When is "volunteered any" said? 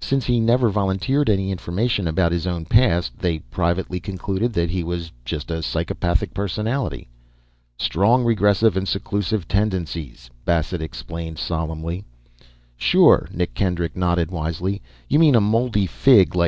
0.70-1.50